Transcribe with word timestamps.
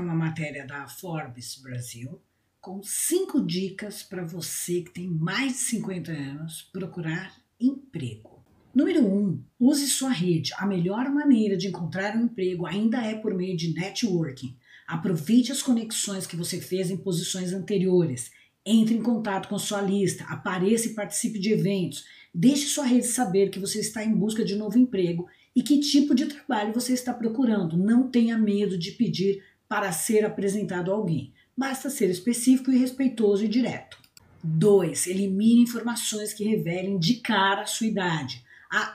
uma 0.00 0.14
matéria 0.14 0.66
da 0.66 0.86
Forbes 0.88 1.60
Brasil 1.60 2.20
com 2.60 2.82
cinco 2.82 3.44
dicas 3.44 4.02
para 4.02 4.24
você 4.24 4.82
que 4.82 4.92
tem 4.92 5.08
mais 5.08 5.52
de 5.52 5.58
50 5.58 6.12
anos 6.12 6.68
procurar 6.72 7.34
emprego. 7.60 8.44
Número 8.74 9.00
1. 9.00 9.18
Um, 9.18 9.42
use 9.58 9.86
sua 9.88 10.10
rede. 10.10 10.52
A 10.56 10.66
melhor 10.66 11.08
maneira 11.10 11.56
de 11.56 11.68
encontrar 11.68 12.16
um 12.16 12.24
emprego 12.24 12.66
ainda 12.66 12.98
é 12.98 13.14
por 13.14 13.34
meio 13.34 13.56
de 13.56 13.72
networking. 13.74 14.56
Aproveite 14.86 15.50
as 15.50 15.62
conexões 15.62 16.26
que 16.26 16.36
você 16.36 16.60
fez 16.60 16.90
em 16.90 16.96
posições 16.96 17.52
anteriores. 17.52 18.30
Entre 18.64 18.94
em 18.94 19.02
contato 19.02 19.48
com 19.48 19.58
sua 19.58 19.80
lista, 19.80 20.24
apareça 20.24 20.88
e 20.88 20.94
participe 20.94 21.38
de 21.38 21.52
eventos. 21.52 22.04
Deixe 22.34 22.66
sua 22.66 22.84
rede 22.84 23.06
saber 23.06 23.50
que 23.50 23.58
você 23.58 23.80
está 23.80 24.04
em 24.04 24.14
busca 24.14 24.44
de 24.44 24.54
novo 24.54 24.78
emprego 24.78 25.26
e 25.56 25.62
que 25.62 25.80
tipo 25.80 26.14
de 26.14 26.26
trabalho 26.26 26.72
você 26.72 26.92
está 26.92 27.12
procurando. 27.12 27.76
Não 27.76 28.10
tenha 28.10 28.38
medo 28.38 28.78
de 28.78 28.92
pedir 28.92 29.42
para 29.68 29.92
ser 29.92 30.24
apresentado 30.24 30.90
a 30.90 30.94
alguém. 30.94 31.32
Basta 31.56 31.90
ser 31.90 32.08
específico 32.08 32.70
e 32.70 32.78
respeitoso 32.78 33.44
e 33.44 33.48
direto. 33.48 33.98
2. 34.42 35.08
Elimine 35.08 35.62
informações 35.62 36.32
que 36.32 36.44
revelem 36.44 36.98
de 36.98 37.16
cara 37.16 37.62
a 37.62 37.66
sua 37.66 37.86
idade. 37.86 38.42
A 38.70 38.94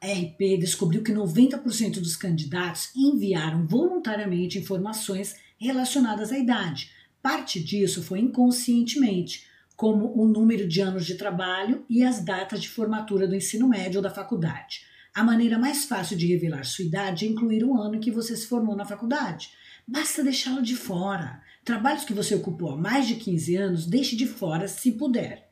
AARP 0.00 0.58
descobriu 0.58 1.02
que 1.02 1.12
90% 1.12 2.00
dos 2.00 2.16
candidatos 2.16 2.90
enviaram 2.96 3.66
voluntariamente 3.66 4.58
informações 4.58 5.36
relacionadas 5.58 6.32
à 6.32 6.38
idade. 6.38 6.90
Parte 7.22 7.62
disso 7.62 8.02
foi 8.02 8.18
inconscientemente, 8.18 9.46
como 9.76 10.12
o 10.18 10.26
número 10.26 10.66
de 10.66 10.80
anos 10.80 11.06
de 11.06 11.14
trabalho 11.14 11.84
e 11.88 12.02
as 12.02 12.24
datas 12.24 12.60
de 12.60 12.68
formatura 12.68 13.28
do 13.28 13.34
ensino 13.34 13.68
médio 13.68 13.98
ou 13.98 14.02
da 14.02 14.10
faculdade. 14.10 14.80
A 15.14 15.22
maneira 15.22 15.58
mais 15.58 15.84
fácil 15.84 16.16
de 16.16 16.26
revelar 16.26 16.64
sua 16.64 16.84
idade 16.84 17.26
é 17.26 17.28
incluir 17.28 17.64
o 17.64 17.76
ano 17.80 17.96
em 17.96 18.00
que 18.00 18.10
você 18.10 18.34
se 18.36 18.46
formou 18.46 18.74
na 18.76 18.84
faculdade. 18.84 19.50
Basta 19.90 20.22
deixá-lo 20.22 20.62
de 20.62 20.76
fora. 20.76 21.42
Trabalhos 21.64 22.04
que 22.04 22.14
você 22.14 22.32
ocupou 22.36 22.70
há 22.70 22.76
mais 22.76 23.08
de 23.08 23.16
15 23.16 23.56
anos, 23.56 23.86
deixe 23.86 24.14
de 24.14 24.24
fora 24.24 24.68
se 24.68 24.92
puder. 24.92 25.50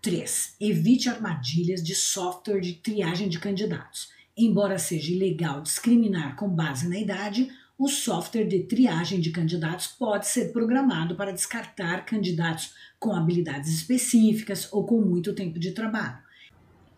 3. 0.00 0.56
Evite 0.60 1.08
armadilhas 1.08 1.84
de 1.84 1.94
software 1.94 2.58
de 2.58 2.72
triagem 2.72 3.28
de 3.28 3.38
candidatos. 3.38 4.08
Embora 4.36 4.76
seja 4.76 5.12
ilegal 5.12 5.62
discriminar 5.62 6.34
com 6.34 6.48
base 6.48 6.88
na 6.88 6.98
idade, 6.98 7.48
o 7.78 7.86
software 7.86 8.48
de 8.48 8.64
triagem 8.64 9.20
de 9.20 9.30
candidatos 9.30 9.86
pode 9.86 10.26
ser 10.26 10.52
programado 10.52 11.14
para 11.14 11.32
descartar 11.32 12.04
candidatos 12.04 12.74
com 12.98 13.14
habilidades 13.14 13.72
específicas 13.72 14.68
ou 14.72 14.84
com 14.84 15.00
muito 15.00 15.32
tempo 15.32 15.60
de 15.60 15.70
trabalho 15.70 16.18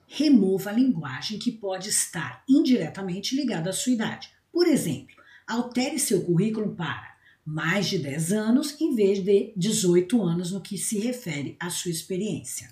remova 0.06 0.70
a 0.70 0.72
linguagem 0.72 1.38
que 1.40 1.50
pode 1.50 1.88
estar 1.88 2.44
indiretamente 2.48 3.34
ligada 3.34 3.70
à 3.70 3.72
sua 3.72 3.92
idade. 3.92 4.30
Por 4.52 4.68
exemplo, 4.68 5.23
altere 5.46 5.98
seu 5.98 6.22
currículo 6.22 6.74
para 6.74 7.14
mais 7.44 7.86
de 7.86 7.98
10 7.98 8.32
anos 8.32 8.80
em 8.80 8.94
vez 8.94 9.22
de 9.22 9.52
18 9.54 10.22
anos 10.22 10.50
no 10.50 10.62
que 10.62 10.78
se 10.78 10.98
refere 10.98 11.56
à 11.60 11.68
sua 11.68 11.90
experiência. 11.90 12.68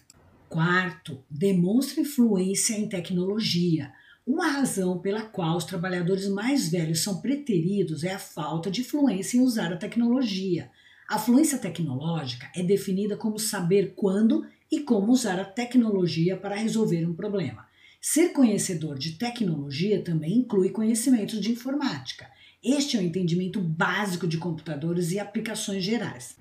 Quarto, 0.48 1.22
demonstre 1.30 2.00
influência 2.00 2.74
em 2.74 2.88
tecnologia. 2.88 3.92
Uma 4.26 4.48
razão 4.48 4.98
pela 4.98 5.22
qual 5.22 5.56
os 5.56 5.64
trabalhadores 5.64 6.28
mais 6.28 6.68
velhos 6.68 7.02
são 7.02 7.20
preteridos 7.20 8.04
é 8.04 8.14
a 8.14 8.18
falta 8.18 8.70
de 8.70 8.82
fluência 8.82 9.36
em 9.36 9.40
usar 9.40 9.72
a 9.72 9.76
tecnologia. 9.76 10.70
A 11.08 11.18
fluência 11.18 11.58
tecnológica 11.58 12.50
é 12.54 12.62
definida 12.62 13.16
como 13.16 13.38
saber 13.38 13.92
quando 13.94 14.46
e 14.70 14.80
como 14.80 15.12
usar 15.12 15.38
a 15.38 15.44
tecnologia 15.44 16.36
para 16.36 16.56
resolver 16.56 17.04
um 17.04 17.12
problema. 17.12 17.66
Ser 18.00 18.30
conhecedor 18.30 18.98
de 18.98 19.12
tecnologia 19.12 20.02
também 20.02 20.38
inclui 20.38 20.70
conhecimentos 20.70 21.40
de 21.40 21.52
informática. 21.52 22.26
Este 22.64 22.96
é 22.96 23.00
o 23.00 23.02
entendimento 23.02 23.60
básico 23.60 24.24
de 24.24 24.38
computadores 24.38 25.10
e 25.10 25.18
aplicações 25.18 25.82
gerais. 25.82 26.36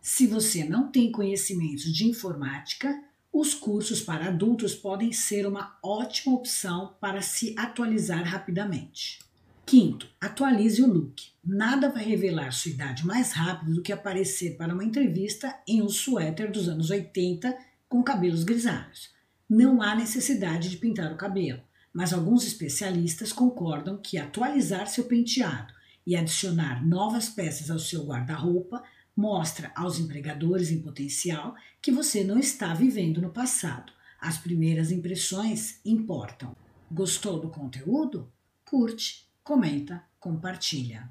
Se 0.00 0.26
você 0.26 0.64
não 0.64 0.90
tem 0.90 1.12
conhecimentos 1.12 1.84
de 1.94 2.08
informática, 2.08 3.00
os 3.32 3.54
cursos 3.54 4.00
para 4.00 4.26
adultos 4.26 4.74
podem 4.74 5.12
ser 5.12 5.46
uma 5.46 5.78
ótima 5.80 6.34
opção 6.34 6.96
para 7.00 7.22
se 7.22 7.54
atualizar 7.56 8.24
rapidamente. 8.24 9.20
Quinto, 9.64 10.08
atualize 10.20 10.82
o 10.82 10.92
look. 10.92 11.22
Nada 11.44 11.88
vai 11.88 12.02
revelar 12.02 12.50
sua 12.50 12.72
idade 12.72 13.06
mais 13.06 13.30
rápido 13.30 13.74
do 13.74 13.82
que 13.82 13.92
aparecer 13.92 14.56
para 14.56 14.74
uma 14.74 14.84
entrevista 14.84 15.56
em 15.68 15.80
um 15.80 15.88
suéter 15.88 16.50
dos 16.50 16.68
anos 16.68 16.90
80 16.90 17.56
com 17.88 18.02
cabelos 18.02 18.42
grisalhos. 18.42 19.10
Não 19.48 19.80
há 19.80 19.94
necessidade 19.94 20.68
de 20.68 20.78
pintar 20.78 21.12
o 21.12 21.16
cabelo, 21.16 21.62
mas 21.92 22.12
alguns 22.12 22.46
especialistas 22.46 23.32
concordam 23.32 23.96
que 23.96 24.18
atualizar 24.18 24.86
seu 24.86 25.04
penteado 25.04 25.72
e 26.06 26.16
adicionar 26.16 26.86
novas 26.86 27.28
peças 27.28 27.70
ao 27.70 27.78
seu 27.78 28.04
guarda-roupa 28.04 28.82
mostra 29.16 29.70
aos 29.74 29.98
empregadores 29.98 30.70
em 30.70 30.80
potencial 30.80 31.54
que 31.82 31.92
você 31.92 32.24
não 32.24 32.38
está 32.38 32.72
vivendo 32.72 33.20
no 33.20 33.30
passado. 33.30 33.92
As 34.20 34.38
primeiras 34.38 34.90
impressões 34.90 35.80
importam. 35.84 36.56
Gostou 36.90 37.40
do 37.40 37.48
conteúdo? 37.48 38.32
Curte, 38.64 39.28
comenta, 39.42 40.02
compartilha. 40.18 41.10